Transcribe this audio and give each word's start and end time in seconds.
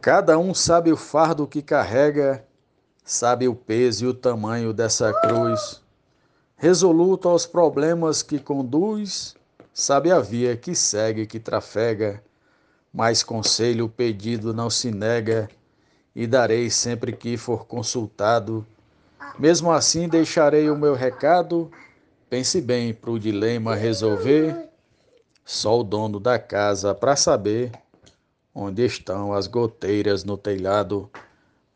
Cada 0.00 0.38
um 0.38 0.54
sabe 0.54 0.92
o 0.92 0.96
fardo 0.96 1.46
que 1.46 1.60
carrega, 1.60 2.44
sabe 3.04 3.48
o 3.48 3.54
peso 3.54 4.04
e 4.04 4.08
o 4.08 4.14
tamanho 4.14 4.72
dessa 4.72 5.12
cruz. 5.12 5.82
Resoluto 6.56 7.28
aos 7.28 7.44
problemas 7.44 8.22
que 8.22 8.38
conduz, 8.38 9.34
sabe 9.74 10.10
a 10.10 10.20
via 10.20 10.56
que 10.56 10.74
segue, 10.74 11.26
que 11.26 11.40
trafega. 11.40 12.22
Mas 12.92 13.22
conselho 13.22 13.88
pedido 13.88 14.54
não 14.54 14.70
se 14.70 14.90
nega, 14.90 15.48
e 16.14 16.26
darei 16.26 16.70
sempre 16.70 17.12
que 17.12 17.36
for 17.36 17.66
consultado. 17.66 18.66
Mesmo 19.38 19.70
assim, 19.70 20.08
deixarei 20.08 20.70
o 20.70 20.78
meu 20.78 20.94
recado. 20.94 21.70
Pense 22.30 22.60
bem 22.60 22.94
para 22.94 23.10
o 23.10 23.18
dilema 23.18 23.74
resolver. 23.74 24.70
Só 25.44 25.80
o 25.80 25.84
dono 25.84 26.18
da 26.18 26.38
casa 26.38 26.94
para 26.94 27.14
saber 27.16 27.70
onde 28.58 28.86
estão 28.86 29.34
as 29.34 29.46
goteiras 29.46 30.24
no 30.24 30.38
telhado. 30.38 31.10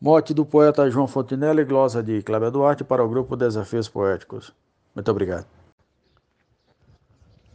Mote 0.01 0.33
do 0.33 0.43
poeta 0.43 0.89
João 0.89 1.07
Fontinelli, 1.07 1.63
glosa 1.63 2.01
de 2.01 2.23
Cláudia 2.23 2.49
Duarte 2.49 2.83
para 2.83 3.05
o 3.05 3.07
grupo 3.07 3.35
Desafios 3.35 3.87
Poéticos. 3.87 4.51
Muito 4.95 5.11
obrigado. 5.11 5.45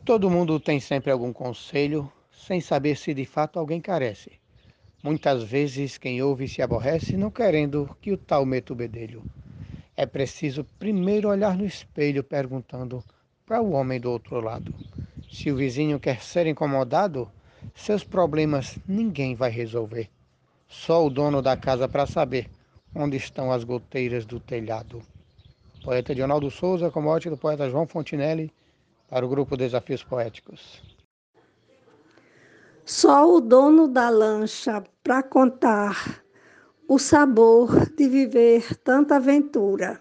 Todo 0.05 0.31
mundo 0.31 0.61
tem 0.61 0.79
sempre 0.79 1.11
algum 1.11 1.33
conselho, 1.33 2.11
sem 2.31 2.61
saber 2.61 2.97
se 2.97 3.13
de 3.13 3.27
fato 3.27 3.59
alguém 3.59 3.81
carece. 3.81 4.39
Muitas 5.03 5.43
vezes 5.43 5.99
quem 5.99 6.23
ouve 6.23 6.47
se 6.47 6.63
aborrece, 6.63 7.17
não 7.17 7.29
querendo 7.29 7.91
que 8.01 8.13
o 8.13 8.17
tal 8.17 8.47
meta 8.47 8.73
o 8.73 8.77
bedelho. 8.77 9.25
É 9.97 10.07
preciso 10.07 10.65
primeiro 10.79 11.29
olhar 11.29 11.57
no 11.57 11.65
espelho, 11.65 12.23
perguntando 12.23 13.03
para 13.45 13.61
o 13.61 13.73
homem 13.73 13.99
do 13.99 14.09
outro 14.09 14.41
lado. 14.41 14.73
Se 15.29 15.51
o 15.51 15.57
vizinho 15.57 15.99
quer 15.99 16.23
ser 16.23 16.47
incomodado, 16.47 17.29
seus 17.75 18.05
problemas 18.05 18.79
ninguém 18.87 19.35
vai 19.35 19.51
resolver. 19.51 20.09
Só 20.69 21.07
o 21.07 21.11
dono 21.11 21.41
da 21.41 21.57
casa 21.57 21.89
para 21.89 22.07
saber 22.07 22.49
onde 22.95 23.17
estão 23.17 23.53
as 23.53 23.65
goteiras 23.65 24.25
do 24.25 24.41
telhado. 24.41 25.03
Poeta 25.85 26.15
Dionaldo 26.15 26.51
Souza, 26.51 26.91
com 26.91 27.01
morte 27.01 27.31
do 27.31 27.37
poeta 27.37 27.71
João 27.71 27.87
Fontinelli, 27.87 28.53
para 29.09 29.25
o 29.25 29.29
grupo 29.29 29.57
Desafios 29.57 30.03
Poéticos. 30.03 30.83
Só 32.85 33.37
o 33.37 33.41
dono 33.41 33.89
da 33.89 34.09
lancha 34.09 34.83
para 35.03 35.23
contar 35.23 36.23
o 36.89 36.99
sabor 36.99 37.91
de 37.97 38.09
viver 38.09 38.77
tanta 38.79 39.17
aventura. 39.17 40.01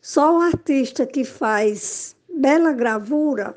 Só 0.00 0.38
o 0.38 0.40
artista 0.40 1.06
que 1.06 1.24
faz 1.24 2.16
bela 2.34 2.72
gravura 2.72 3.54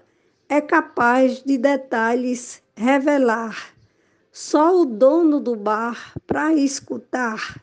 é 0.47 0.61
capaz 0.61 1.41
de 1.43 1.57
detalhes 1.57 2.61
revelar. 2.75 3.73
Só 4.31 4.81
o 4.81 4.85
dono 4.85 5.39
do 5.39 5.55
bar 5.55 6.13
para 6.27 6.53
escutar 6.53 7.61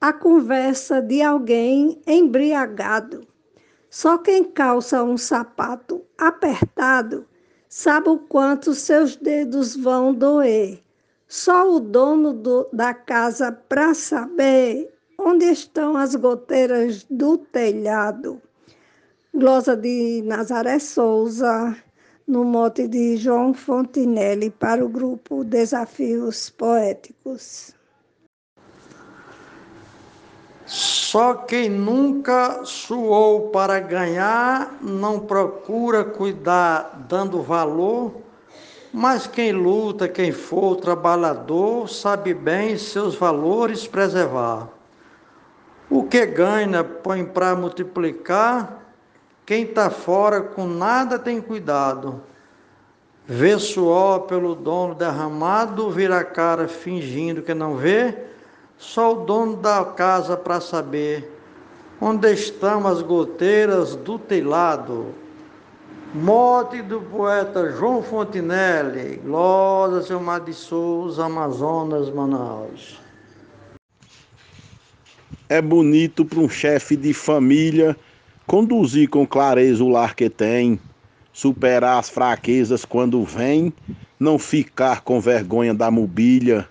a 0.00 0.12
conversa 0.12 1.00
de 1.00 1.22
alguém 1.22 2.00
embriagado. 2.06 3.26
Só 3.90 4.18
quem 4.18 4.44
calça 4.44 5.02
um 5.02 5.16
sapato 5.16 6.02
apertado 6.16 7.26
sabe 7.68 8.08
o 8.08 8.18
quanto 8.18 8.74
seus 8.74 9.16
dedos 9.16 9.74
vão 9.74 10.14
doer. 10.14 10.80
Só 11.26 11.74
o 11.74 11.80
dono 11.80 12.32
do, 12.32 12.68
da 12.72 12.94
casa 12.94 13.50
para 13.50 13.94
saber 13.94 14.94
onde 15.18 15.46
estão 15.46 15.96
as 15.96 16.14
goteiras 16.14 17.04
do 17.10 17.38
telhado. 17.38 18.40
Glosa 19.34 19.76
de 19.76 20.22
Nazaré 20.24 20.78
Souza, 20.78 21.76
no 22.26 22.44
mote 22.44 22.88
de 22.88 23.16
João 23.16 23.52
Fontinelli 23.52 24.50
para 24.50 24.84
o 24.84 24.88
grupo 24.88 25.44
Desafios 25.44 26.50
Poéticos. 26.50 27.74
Só 30.66 31.34
quem 31.34 31.68
nunca 31.68 32.64
suou 32.64 33.50
para 33.50 33.78
ganhar 33.78 34.78
não 34.80 35.20
procura 35.20 36.02
cuidar 36.02 37.04
dando 37.06 37.42
valor, 37.42 38.14
mas 38.92 39.26
quem 39.26 39.52
luta, 39.52 40.08
quem 40.08 40.32
for 40.32 40.76
trabalhador, 40.76 41.88
sabe 41.88 42.32
bem 42.32 42.78
seus 42.78 43.14
valores 43.14 43.86
preservar. 43.86 44.68
O 45.90 46.04
que 46.04 46.24
ganha 46.24 46.82
põe 46.82 47.24
para 47.24 47.54
multiplicar, 47.54 48.83
quem 49.46 49.64
está 49.64 49.90
fora 49.90 50.40
com 50.40 50.66
nada 50.66 51.18
tem 51.18 51.40
cuidado. 51.40 52.22
Vê 53.26 53.58
suor 53.58 54.20
pelo 54.20 54.54
dono 54.54 54.94
derramado, 54.94 55.90
vira 55.90 56.18
a 56.18 56.24
cara 56.24 56.68
fingindo 56.68 57.42
que 57.42 57.54
não 57.54 57.76
vê. 57.76 58.14
Só 58.76 59.12
o 59.12 59.24
dono 59.24 59.56
da 59.56 59.84
casa 59.84 60.36
para 60.36 60.60
saber 60.60 61.30
onde 62.00 62.32
estão 62.32 62.86
as 62.86 63.02
goteiras 63.02 63.94
do 63.96 64.18
telhado. 64.18 65.14
Morte 66.14 66.80
do 66.82 67.00
poeta 67.00 67.72
João 67.72 68.02
Fontinelli, 68.02 69.16
Glória 69.16 70.02
Silmar 70.02 70.40
de 70.40 70.52
Souza, 70.52 71.24
Amazonas, 71.24 72.08
Manaus. 72.10 73.00
É 75.48 75.60
bonito 75.60 76.24
para 76.24 76.38
um 76.38 76.48
chefe 76.48 76.96
de 76.96 77.12
família 77.12 77.96
conduzir 78.46 79.08
com 79.08 79.26
clareza 79.26 79.82
o 79.82 79.88
lar 79.88 80.14
que 80.14 80.28
tem, 80.28 80.78
superar 81.32 81.98
as 81.98 82.08
fraquezas 82.08 82.84
quando 82.84 83.24
vem, 83.24 83.72
não 84.18 84.38
ficar 84.38 85.00
com 85.00 85.20
vergonha 85.20 85.74
da 85.74 85.90
mobília, 85.90 86.68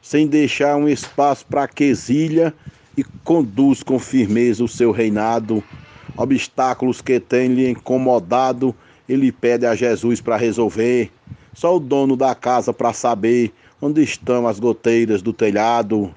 sem 0.00 0.26
deixar 0.26 0.76
um 0.76 0.88
espaço 0.88 1.46
para 1.46 1.68
quesilha 1.68 2.52
e 2.96 3.04
conduz 3.24 3.82
com 3.82 3.98
firmeza 3.98 4.64
o 4.64 4.68
seu 4.68 4.90
reinado. 4.90 5.62
Obstáculos 6.16 7.00
que 7.00 7.20
tem 7.20 7.48
lhe 7.48 7.70
incomodado, 7.70 8.74
ele 9.08 9.30
pede 9.30 9.64
a 9.64 9.74
Jesus 9.74 10.20
para 10.20 10.36
resolver. 10.36 11.10
Só 11.54 11.76
o 11.76 11.80
dono 11.80 12.16
da 12.16 12.34
casa 12.34 12.72
para 12.72 12.92
saber 12.92 13.52
onde 13.80 14.02
estão 14.02 14.46
as 14.46 14.58
goteiras 14.58 15.22
do 15.22 15.32
telhado. 15.32 16.14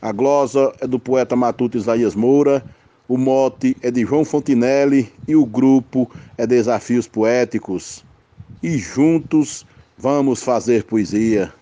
A 0.00 0.12
glosa 0.12 0.72
é 0.80 0.86
do 0.86 0.98
poeta 0.98 1.36
matuto 1.36 1.76
Isaías 1.76 2.14
Moura 2.14 2.64
o 3.08 3.16
mote 3.16 3.76
é 3.82 3.90
de 3.90 4.04
João 4.04 4.24
Fontinelli 4.24 5.12
e 5.28 5.36
o 5.36 5.46
grupo 5.46 6.10
é 6.36 6.46
Desafios 6.46 7.06
Poéticos. 7.06 8.04
E 8.62 8.78
juntos 8.78 9.64
vamos 9.96 10.42
fazer 10.42 10.84
poesia. 10.84 11.52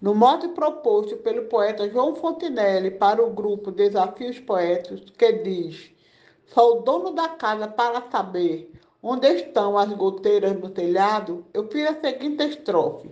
No 0.00 0.14
mote 0.14 0.48
proposto 0.48 1.16
pelo 1.18 1.42
poeta 1.42 1.90
João 1.90 2.14
Fontinelli 2.16 2.90
para 2.92 3.22
o 3.22 3.30
grupo 3.30 3.70
Desafios 3.70 4.38
Poéticos, 4.38 5.10
que 5.18 5.32
diz: 5.32 5.90
Sou 6.46 6.82
dono 6.82 7.10
da 7.10 7.28
casa 7.30 7.68
para 7.68 8.02
saber 8.10 8.72
onde 9.02 9.28
estão 9.28 9.76
as 9.76 9.92
goteiras 9.92 10.58
no 10.58 10.70
telhado, 10.70 11.44
eu 11.52 11.68
fiz 11.68 11.86
a 11.86 12.00
seguinte 12.00 12.44
estrofe. 12.44 13.10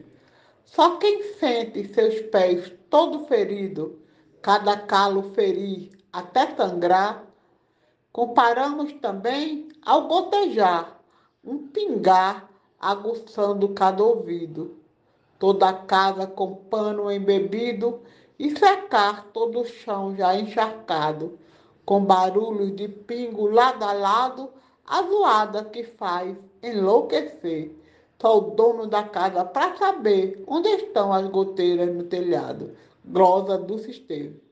Só 0.65 0.97
quem 0.97 1.35
sente 1.35 1.93
seus 1.93 2.21
pés 2.23 2.73
todo 2.89 3.27
ferido, 3.27 3.99
cada 4.43 4.77
calo 4.77 5.31
ferir, 5.35 5.96
até 6.17 6.57
sangrar, 6.57 7.27
comparamos 8.11 8.91
também 8.95 9.69
ao 9.85 10.09
gotejar, 10.09 10.99
um 11.45 11.69
pingar 11.69 12.49
aguçando 12.81 13.69
cada 13.75 14.03
ouvido, 14.03 14.79
toda 15.39 15.69
a 15.69 15.75
casa 15.75 16.27
com 16.27 16.55
pano 16.55 17.13
embebido 17.13 18.01
e 18.39 18.57
secar 18.57 19.27
todo 19.27 19.61
o 19.61 19.67
chão 19.67 20.17
já 20.17 20.35
encharcado, 20.35 21.39
com 21.85 22.03
barulho 22.03 22.71
de 22.71 22.89
pingo 22.89 23.47
lado 23.51 23.85
a 23.85 23.93
lado, 23.93 24.51
a 24.87 25.03
zoada 25.03 25.65
que 25.67 25.85
faz 25.85 26.35
enlouquecer. 26.63 27.77
Só 28.19 28.39
o 28.39 28.53
dono 28.53 28.87
da 28.87 29.03
casa 29.03 29.45
para 29.45 29.77
saber 29.77 30.43
onde 30.47 30.71
estão 30.71 31.13
as 31.13 31.29
goteiras 31.29 31.95
no 31.95 32.05
telhado. 32.05 32.75
Glosa 33.05 33.59
do 33.59 33.79
Sistema 33.79 34.46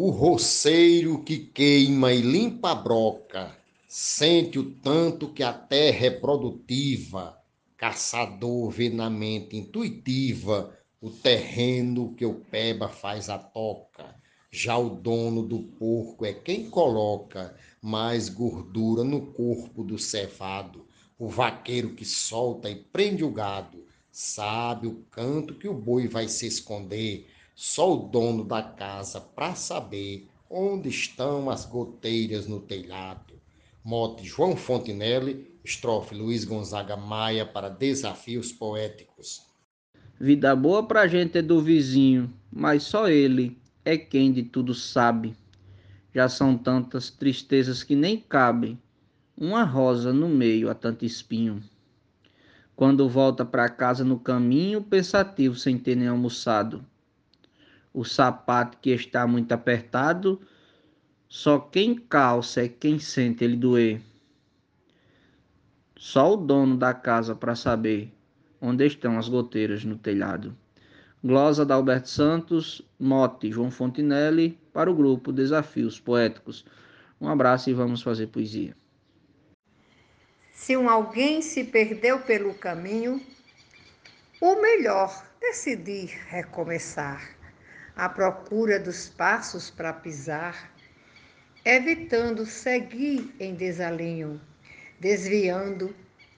o 0.00 0.10
roceiro 0.10 1.24
que 1.24 1.38
queima 1.38 2.12
e 2.12 2.20
limpa 2.20 2.70
a 2.70 2.74
broca, 2.76 3.52
sente 3.88 4.56
o 4.56 4.70
tanto 4.70 5.26
que 5.32 5.42
a 5.42 5.52
terra 5.52 6.06
é 6.06 6.10
produtiva, 6.10 7.36
caçador 7.76 8.70
vê 8.70 8.90
na 8.90 9.10
mente 9.10 9.56
intuitiva 9.56 10.72
o 11.00 11.10
terreno 11.10 12.14
que 12.14 12.24
o 12.24 12.34
peba 12.34 12.88
faz 12.88 13.28
a 13.28 13.38
toca. 13.38 14.14
Já 14.52 14.78
o 14.78 14.88
dono 14.88 15.42
do 15.42 15.64
porco 15.64 16.24
é 16.24 16.32
quem 16.32 16.70
coloca 16.70 17.56
mais 17.82 18.28
gordura 18.28 19.02
no 19.02 19.32
corpo 19.32 19.82
do 19.82 19.98
cevado. 19.98 20.86
O 21.18 21.26
vaqueiro 21.26 21.94
que 21.94 22.04
solta 22.04 22.70
e 22.70 22.76
prende 22.76 23.24
o 23.24 23.32
gado, 23.32 23.84
sabe 24.12 24.86
o 24.86 25.02
canto 25.10 25.54
que 25.54 25.66
o 25.66 25.74
boi 25.74 26.06
vai 26.06 26.28
se 26.28 26.46
esconder 26.46 27.26
só 27.60 27.92
o 27.92 28.08
dono 28.08 28.44
da 28.44 28.62
casa 28.62 29.20
para 29.20 29.52
saber 29.56 30.28
onde 30.48 30.88
estão 30.90 31.50
as 31.50 31.64
goteiras 31.64 32.46
no 32.46 32.60
telhado. 32.60 33.34
Mote 33.82 34.24
João 34.24 34.54
Fontinelli, 34.54 35.58
estrofe 35.64 36.14
Luiz 36.14 36.44
Gonzaga 36.44 36.96
Maia 36.96 37.44
para 37.44 37.68
Desafios 37.68 38.52
Poéticos. 38.52 39.44
Vida 40.20 40.54
boa 40.54 40.86
pra 40.86 41.08
gente 41.08 41.38
é 41.38 41.42
do 41.42 41.60
vizinho, 41.60 42.32
mas 42.48 42.84
só 42.84 43.08
ele 43.08 43.58
é 43.84 43.98
quem 43.98 44.32
de 44.32 44.44
tudo 44.44 44.72
sabe. 44.72 45.34
Já 46.14 46.28
são 46.28 46.56
tantas 46.56 47.10
tristezas 47.10 47.82
que 47.82 47.96
nem 47.96 48.20
cabe 48.20 48.78
uma 49.36 49.64
rosa 49.64 50.12
no 50.12 50.28
meio 50.28 50.70
a 50.70 50.76
tanto 50.76 51.04
espinho. 51.04 51.60
Quando 52.76 53.08
volta 53.08 53.44
para 53.44 53.68
casa 53.68 54.04
no 54.04 54.16
caminho, 54.16 54.80
pensativo 54.80 55.56
sem 55.56 55.76
ter 55.76 55.96
nem 55.96 56.06
almoçado. 56.06 56.86
O 57.98 58.04
sapato 58.04 58.78
que 58.80 58.90
está 58.90 59.26
muito 59.26 59.50
apertado, 59.50 60.40
só 61.28 61.58
quem 61.58 61.96
calça 61.96 62.62
é 62.62 62.68
quem 62.68 63.00
sente 63.00 63.42
ele 63.42 63.56
doer. 63.56 64.00
Só 65.96 66.34
o 66.34 66.36
dono 66.36 66.76
da 66.76 66.94
casa 66.94 67.34
para 67.34 67.56
saber 67.56 68.14
onde 68.60 68.86
estão 68.86 69.18
as 69.18 69.28
goteiras 69.28 69.82
no 69.82 69.98
telhado. 69.98 70.56
Glosa 71.24 71.66
da 71.66 71.74
Alberto 71.74 72.08
Santos, 72.08 72.80
mote 73.00 73.50
João 73.50 73.68
Fontinelli 73.68 74.56
para 74.72 74.88
o 74.88 74.94
grupo 74.94 75.32
Desafios 75.32 75.98
Poéticos. 75.98 76.64
Um 77.20 77.26
abraço 77.26 77.68
e 77.68 77.74
vamos 77.74 78.00
fazer 78.00 78.28
poesia. 78.28 78.76
Se 80.52 80.76
um 80.76 80.88
alguém 80.88 81.42
se 81.42 81.64
perdeu 81.64 82.20
pelo 82.20 82.54
caminho, 82.54 83.20
o 84.40 84.62
melhor 84.62 85.26
decidir 85.40 86.16
recomeçar, 86.28 87.37
à 87.98 88.08
procura 88.08 88.78
dos 88.78 89.08
passos 89.08 89.70
para 89.70 89.92
pisar, 89.92 90.72
evitando 91.64 92.46
seguir 92.46 93.34
em 93.40 93.56
desalinho, 93.56 94.40
desviando 95.00 95.92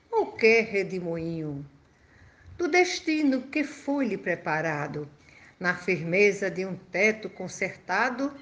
qualquer 0.09 0.65
redemoinho 0.65 1.67
do 2.57 2.67
destino 2.67 3.43
que 3.43 3.62
foi-lhe 3.62 4.17
preparado, 4.17 5.07
na 5.59 5.75
firmeza 5.75 6.51
de 6.51 6.65
um 6.65 6.75
teto 6.75 7.29
consertado, 7.29 8.33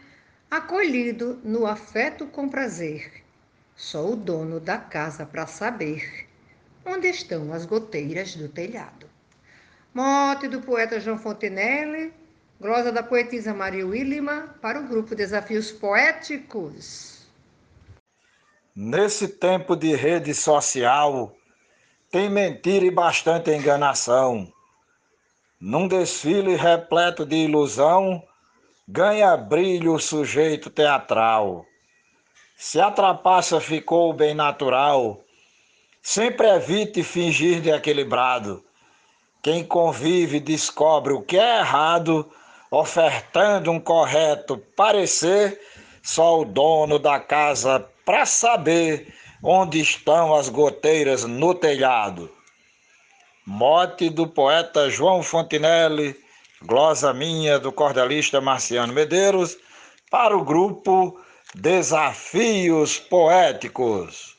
acolhido 0.49 1.41
no 1.43 1.67
afeto 1.67 2.25
com 2.29 2.49
prazer. 2.49 3.25
Só 3.75 4.13
o 4.13 4.15
dono 4.15 4.61
da 4.61 4.79
casa 4.79 5.27
para 5.27 5.49
saber 5.49 6.29
onde 6.85 7.09
estão 7.09 7.53
as 7.53 7.67
goteiras 7.67 8.37
do 8.37 8.49
telhado. 8.49 9.09
Mote 9.93 10.47
do 10.47 10.61
poeta 10.61 11.01
João 11.01 11.19
Fontenelle, 11.19 12.13
glosa 12.61 12.91
da 12.91 13.03
poetisa 13.03 13.55
Maria 13.55 13.87
Willima, 13.87 14.55
para 14.61 14.81
o 14.81 14.89
grupo 14.89 15.15
Desafios 15.15 15.71
Poéticos. 15.71 17.27
Nesse 18.75 19.29
tempo 19.29 19.77
de 19.77 19.95
rede 19.95 20.35
social, 20.35 21.33
tem 22.11 22.29
mentira 22.29 22.85
e 22.85 22.91
bastante 22.91 23.51
enganação. 23.51 24.53
Num 25.61 25.87
desfile 25.87 26.57
repleto 26.57 27.25
de 27.25 27.37
ilusão, 27.37 28.23
ganha 28.89 29.37
brilho 29.37 29.95
o 29.95 30.01
sujeito 30.01 30.69
teatral. 30.69 31.65
Se 32.57 32.81
a 32.81 32.91
trapaça 32.91 33.61
ficou 33.61 34.13
bem 34.13 34.35
natural, 34.35 35.21
sempre 36.03 36.49
evite 36.49 37.05
fingir 37.05 37.61
de 37.61 37.71
equilibrado. 37.71 38.65
Quem 39.43 39.65
convive 39.65 40.41
descobre 40.41 41.13
o 41.13 41.23
que 41.23 41.39
é 41.39 41.61
errado, 41.61 42.29
ofertando 42.71 43.71
um 43.71 43.81
correto 43.81 44.59
parecer, 44.77 45.61
só 46.03 46.41
o 46.41 46.45
dono 46.45 46.99
da 46.99 47.21
casa 47.21 47.87
para 48.05 48.25
saber 48.25 49.13
onde 49.43 49.81
estão 49.81 50.35
as 50.35 50.49
goteiras 50.49 51.25
no 51.25 51.55
telhado. 51.55 52.31
Mote 53.47 54.11
do 54.11 54.27
poeta 54.27 54.91
João 54.91 55.23
Fontinelli, 55.23 56.17
glosa 56.63 57.13
minha 57.15 57.59
do 57.59 57.73
cordelista 57.73 58.41
Marciano 58.41 58.93
Medeiros, 58.93 59.57
para 60.11 60.37
o 60.37 60.45
grupo 60.45 61.19
Desafios 61.55 62.99
Poéticos. 62.99 64.38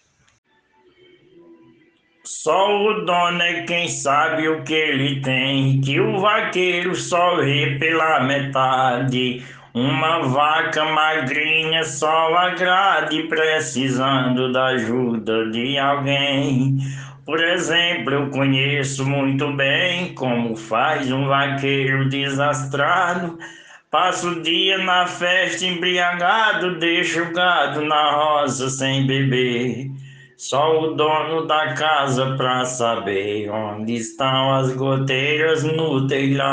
Só 2.31 2.83
o 2.83 3.05
dono 3.05 3.41
é 3.41 3.63
quem 3.63 3.87
sabe 3.87 4.47
o 4.47 4.63
que 4.63 4.71
ele 4.71 5.19
tem, 5.19 5.81
que 5.81 5.99
o 5.99 6.19
vaqueiro 6.19 6.93
só 6.93 7.37
vê 7.37 7.75
pela 7.79 8.19
metade. 8.19 9.43
Uma 9.73 10.19
vaca 10.19 10.85
magrinha 10.85 11.83
só 11.83 12.35
agrade, 12.35 13.23
precisando 13.23 14.51
da 14.51 14.67
ajuda 14.67 15.49
de 15.49 15.79
alguém. 15.79 16.77
Por 17.25 17.43
exemplo, 17.43 18.13
eu 18.13 18.29
conheço 18.29 19.03
muito 19.09 19.51
bem 19.53 20.13
como 20.13 20.55
faz 20.55 21.11
um 21.11 21.25
vaqueiro 21.25 22.09
desastrado. 22.09 23.39
Passa 23.89 24.27
o 24.27 24.43
dia 24.43 24.77
na 24.77 25.07
festa 25.07 25.65
embriagado, 25.65 26.77
deixa 26.77 27.23
o 27.23 27.33
gado 27.33 27.81
na 27.81 28.11
roça 28.11 28.69
sem 28.69 29.07
beber. 29.07 29.89
Só 30.39 30.79
o 30.79 30.95
dono 30.95 31.45
da 31.45 31.73
casa 31.73 32.37
pra 32.37 32.63
saber 32.63 33.51
onde 33.51 33.95
estão 33.95 34.55
as 34.55 34.73
goteiras 34.73 35.63
no 35.65 36.07
telhado. 36.07 36.47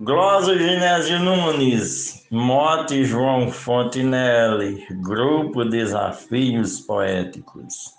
Glosa 0.00 0.56
Genésio 0.56 1.18
Nunes, 1.20 2.24
Mote 2.30 3.04
João 3.04 3.52
Fontinelli, 3.52 4.86
Grupo 5.02 5.66
Desafios 5.66 6.80
Poéticos. 6.80 7.92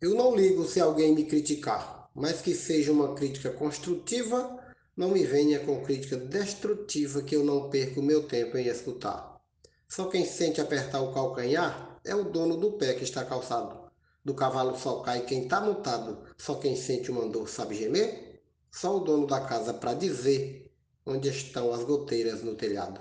Eu 0.00 0.14
não 0.14 0.34
ligo 0.34 0.64
se 0.64 0.80
alguém 0.80 1.14
me 1.14 1.26
criticar, 1.26 2.08
mas 2.14 2.40
que 2.40 2.54
seja 2.54 2.92
uma 2.92 3.14
crítica 3.14 3.50
construtiva, 3.50 4.58
não 4.96 5.10
me 5.10 5.22
venha 5.26 5.60
com 5.60 5.82
crítica 5.82 6.16
destrutiva 6.16 7.20
que 7.20 7.36
eu 7.36 7.44
não 7.44 7.68
perco 7.68 8.00
meu 8.00 8.22
tempo 8.22 8.56
em 8.56 8.68
escutar. 8.68 9.38
Só 9.86 10.06
quem 10.06 10.24
sente 10.24 10.62
apertar 10.62 11.02
o 11.02 11.12
calcanhar 11.12 11.89
é 12.04 12.14
o 12.14 12.24
dono 12.24 12.56
do 12.56 12.72
pé 12.72 12.94
que 12.94 13.04
está 13.04 13.24
calçado. 13.24 13.90
Do 14.24 14.34
cavalo 14.34 14.76
só 14.76 15.00
cai 15.00 15.22
quem 15.22 15.44
está 15.44 15.60
montado, 15.60 16.18
só 16.36 16.56
quem 16.56 16.76
sente 16.76 17.10
o 17.10 17.14
mandor 17.14 17.48
sabe 17.48 17.74
gemer? 17.74 18.42
Só 18.70 18.96
o 18.96 19.00
dono 19.00 19.26
da 19.26 19.40
casa 19.40 19.72
para 19.74 19.94
dizer 19.94 20.70
Onde 21.04 21.28
estão 21.28 21.72
as 21.72 21.82
goteiras 21.82 22.42
no 22.42 22.54
telhado? 22.54 23.00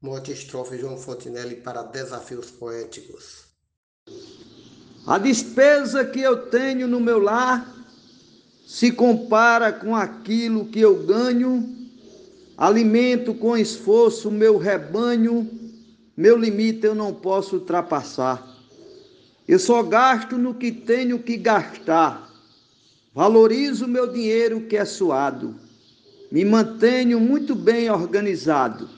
Mote 0.00 0.32
estrofe 0.32 0.78
João 0.78 0.96
Fontinelli 0.96 1.56
para 1.56 1.82
Desafios 1.82 2.50
Poéticos. 2.50 3.44
A 5.06 5.18
despesa 5.18 6.04
que 6.04 6.20
eu 6.20 6.48
tenho 6.48 6.86
no 6.86 7.00
meu 7.00 7.18
lar 7.18 7.68
se 8.66 8.92
compara 8.92 9.72
com 9.72 9.94
aquilo 9.94 10.66
que 10.66 10.80
eu 10.80 11.04
ganho, 11.04 11.68
alimento 12.56 13.34
com 13.34 13.56
esforço 13.56 14.30
meu 14.30 14.56
rebanho, 14.56 15.61
meu 16.16 16.36
limite 16.36 16.86
eu 16.86 16.94
não 16.94 17.12
posso 17.12 17.56
ultrapassar. 17.56 18.46
Eu 19.46 19.58
só 19.58 19.82
gasto 19.82 20.38
no 20.38 20.54
que 20.54 20.70
tenho 20.70 21.18
que 21.18 21.36
gastar, 21.36 22.30
valorizo 23.14 23.88
meu 23.88 24.12
dinheiro 24.12 24.62
que 24.62 24.76
é 24.76 24.84
suado 24.84 25.54
me 26.32 26.46
mantenho 26.46 27.20
muito 27.20 27.54
bem 27.54 27.90
organizado 27.90 28.88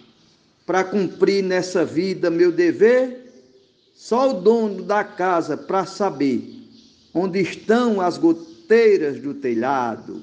para 0.64 0.84
cumprir 0.84 1.42
nessa 1.42 1.84
vida 1.84 2.30
meu 2.30 2.52
dever. 2.52 3.22
Só 3.92 4.30
o 4.30 4.40
dono 4.40 4.84
da 4.84 5.02
casa 5.02 5.56
para 5.56 5.84
saber 5.84 6.68
onde 7.12 7.40
estão 7.40 8.00
as 8.00 8.18
goteiras 8.18 9.20
do 9.20 9.34
telhado. 9.34 10.22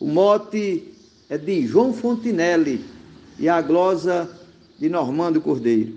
O 0.00 0.08
mote 0.08 0.92
é 1.30 1.38
de 1.38 1.64
João 1.64 1.92
Fontinelli 1.92 2.84
e 3.38 3.48
a 3.48 3.62
glosa 3.62 4.28
de 4.78 4.90
Normando 4.90 5.40
Cordeiro. 5.40 5.94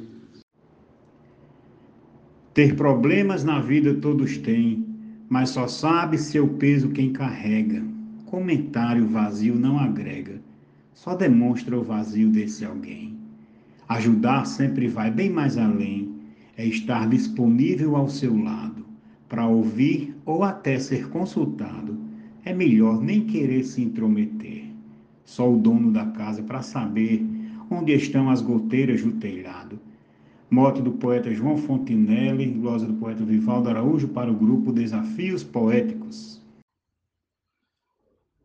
Ter 2.54 2.76
problemas 2.78 3.44
na 3.44 3.60
vida 3.60 3.94
todos 3.96 4.38
têm, 4.38 4.86
mas 5.30 5.50
só 5.50 5.68
sabe 5.68 6.18
seu 6.18 6.48
peso 6.48 6.90
quem 6.90 7.12
carrega. 7.12 7.84
Comentário 8.26 9.06
vazio 9.06 9.56
não 9.56 9.78
agrega, 9.78 10.42
só 10.94 11.14
demonstra 11.14 11.78
o 11.78 11.84
vazio 11.84 12.30
desse 12.30 12.64
alguém. 12.64 13.18
Ajudar 13.90 14.46
sempre 14.46 14.88
vai 14.88 15.12
bem 15.12 15.30
mais 15.30 15.58
além, 15.58 16.16
é 16.56 16.66
estar 16.66 17.10
disponível 17.10 17.98
ao 17.98 18.08
seu 18.08 18.38
lado, 18.42 18.86
para 19.28 19.46
ouvir 19.46 20.16
ou 20.26 20.44
até 20.44 20.80
ser 20.80 21.10
consultado. 21.10 21.98
É 22.46 22.54
melhor 22.54 23.02
nem 23.02 23.26
querer 23.26 23.64
se 23.64 23.82
intrometer. 23.82 24.66
Só 25.26 25.52
o 25.52 25.58
dono 25.58 25.92
da 25.92 26.06
casa 26.06 26.42
para 26.42 26.62
saber 26.62 27.26
onde 27.70 27.94
estão 27.94 28.30
as 28.30 28.42
goteiras 28.42 29.04
do 29.04 29.12
telhado. 29.20 29.80
Mote 30.50 30.82
do 30.82 30.94
poeta 30.94 31.32
João 31.32 31.58
Fontinelli, 31.58 32.48
glosa 32.48 32.88
do 32.88 32.94
poeta 32.96 33.24
Vivaldo 33.24 33.70
Araújo 33.70 34.08
para 34.08 34.32
o 34.32 34.36
grupo 34.36 34.72
Desafios 34.72 35.44
Poéticos. 35.44 36.42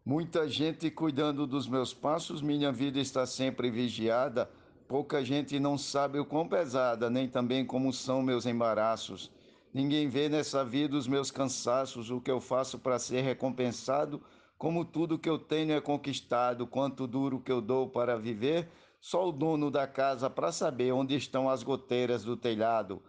Muita 0.04 0.47
gente 0.47 0.90
cuidando 0.90 1.47
dos 1.47 1.66
meus 1.66 1.95
passos, 1.95 2.43
minha 2.43 2.71
vida 2.71 3.00
está 3.00 3.25
sempre 3.25 3.71
vigiada. 3.71 4.50
Pouca 4.87 5.25
gente 5.25 5.59
não 5.59 5.78
sabe 5.78 6.19
o 6.19 6.26
quão 6.26 6.47
pesada, 6.47 7.09
nem 7.09 7.26
também 7.26 7.64
como 7.64 7.90
são 7.90 8.21
meus 8.21 8.45
embaraços. 8.45 9.31
Ninguém 9.73 10.07
vê 10.07 10.28
nessa 10.28 10.62
vida 10.62 10.95
os 10.95 11.09
meus 11.09 11.31
cansaços, 11.31 12.11
o 12.11 12.21
que 12.21 12.31
eu 12.31 12.38
faço 12.38 12.78
para 12.78 12.99
ser 12.99 13.23
recompensado. 13.23 14.21
Como 14.59 14.85
tudo 14.85 15.19
que 15.19 15.28
eu 15.28 15.38
tenho 15.38 15.73
é 15.73 15.81
conquistado, 15.81 16.66
quanto 16.66 17.07
duro 17.07 17.40
que 17.40 17.50
eu 17.50 17.62
dou 17.62 17.88
para 17.88 18.19
viver, 18.19 18.69
só 19.04 19.28
o 19.28 19.32
dono 19.32 19.70
da 19.70 19.87
casa 19.87 20.30
para 20.30 20.50
saber 20.50 20.90
onde 20.90 21.14
estão 21.14 21.50
as 21.50 21.62
goteiras 21.62 22.25
do 22.25 22.38
telhado. 22.38 23.02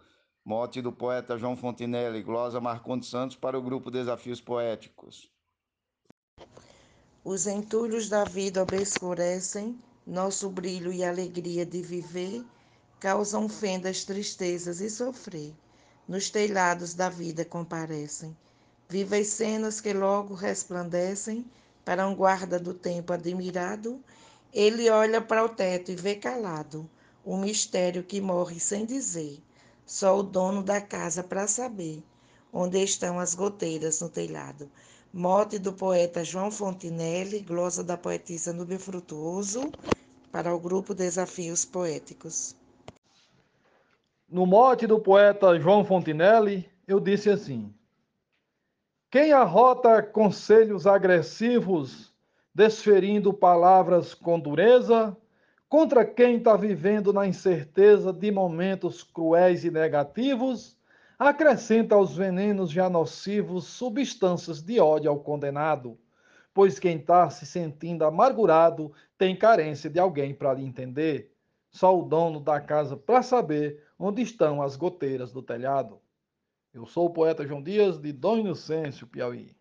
Mote 0.44 0.82
do 0.82 0.92
poeta 0.92 1.38
João 1.38 1.56
Fontinelli, 1.56 2.22
glosa 2.22 2.60
Marcondes 2.60 3.08
Santos 3.08 3.34
para 3.34 3.58
o 3.58 3.62
grupo 3.62 3.90
Desafios 3.90 4.38
Poéticos. 4.38 5.32
Os 7.24 7.46
entulhos 7.46 8.10
da 8.10 8.24
vida 8.24 8.62
obscurecem 8.62 9.78
nosso 10.06 10.50
brilho 10.50 10.92
e 10.92 11.02
alegria 11.02 11.64
de 11.64 11.80
viver, 11.80 12.44
causam 13.00 13.48
fendas, 13.48 14.04
tristezas 14.04 14.82
e 14.82 14.90
sofrer. 14.90 15.54
Nos 16.06 16.28
telhados 16.28 16.92
da 16.92 17.08
vida 17.08 17.42
comparecem 17.42 18.36
vivas 18.86 19.28
cenas 19.28 19.80
que 19.80 19.94
logo 19.94 20.34
resplandecem 20.34 21.50
para 21.86 22.06
um 22.06 22.14
guarda 22.14 22.60
do 22.60 22.74
tempo 22.74 23.14
admirado. 23.14 23.98
Ele 24.52 24.88
olha 24.90 25.20
para 25.20 25.44
o 25.44 25.48
teto 25.48 25.90
e 25.90 25.96
vê 25.96 26.14
calado 26.14 26.88
um 27.24 27.36
mistério 27.36 28.04
que 28.04 28.20
morre 28.20 28.60
sem 28.60 28.86
dizer. 28.86 29.42
Só 29.84 30.18
o 30.18 30.22
dono 30.22 30.62
da 30.62 30.80
casa 30.80 31.22
para 31.22 31.46
saber 31.46 32.02
onde 32.52 32.82
estão 32.82 33.18
as 33.18 33.34
goteiras 33.34 34.00
no 34.00 34.08
telhado. 34.08 34.70
Mote 35.12 35.58
do 35.58 35.72
poeta 35.72 36.24
João 36.24 36.50
Fontinelli, 36.50 37.40
glosa 37.40 37.82
da 37.84 37.96
poetisa 37.96 38.52
Nubia 38.52 38.78
Frutuoso, 38.78 39.70
para 40.30 40.54
o 40.54 40.58
grupo 40.58 40.94
Desafios 40.94 41.64
Poéticos. 41.64 42.54
No 44.28 44.44
mote 44.44 44.86
do 44.86 44.98
poeta 44.98 45.58
João 45.58 45.84
Fontinelli, 45.84 46.68
eu 46.86 46.98
disse 46.98 47.30
assim: 47.30 47.72
Quem 49.10 49.32
arrota 49.32 50.02
conselhos 50.02 50.86
agressivos, 50.86 52.12
desferindo 52.56 53.34
palavras 53.34 54.14
com 54.14 54.40
dureza, 54.40 55.14
contra 55.68 56.06
quem 56.06 56.38
está 56.38 56.56
vivendo 56.56 57.12
na 57.12 57.26
incerteza 57.26 58.14
de 58.14 58.30
momentos 58.30 59.02
cruéis 59.02 59.62
e 59.62 59.70
negativos, 59.70 60.74
acrescenta 61.18 61.94
aos 61.94 62.16
venenos 62.16 62.70
já 62.70 62.88
nocivos 62.88 63.66
substâncias 63.66 64.62
de 64.62 64.80
ódio 64.80 65.10
ao 65.10 65.20
condenado, 65.20 65.98
pois 66.54 66.78
quem 66.78 66.96
está 66.96 67.28
se 67.28 67.44
sentindo 67.44 68.06
amargurado 68.06 68.90
tem 69.18 69.36
carência 69.36 69.90
de 69.90 69.98
alguém 69.98 70.34
para 70.34 70.54
lhe 70.54 70.64
entender. 70.64 71.30
Só 71.70 71.94
o 71.94 72.04
dono 72.04 72.40
da 72.40 72.58
casa 72.58 72.96
para 72.96 73.22
saber 73.22 73.84
onde 73.98 74.22
estão 74.22 74.62
as 74.62 74.76
goteiras 74.76 75.30
do 75.30 75.42
telhado. 75.42 76.00
Eu 76.72 76.86
sou 76.86 77.04
o 77.04 77.10
poeta 77.10 77.46
João 77.46 77.62
Dias, 77.62 77.98
de 77.98 78.12
Dom 78.12 78.38
Inocêncio, 78.38 79.06
Piauí. 79.06 79.55